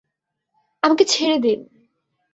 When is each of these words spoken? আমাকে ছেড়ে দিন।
আমাকে 0.83 1.03
ছেড়ে 1.05 1.37
দিন। 1.39 1.59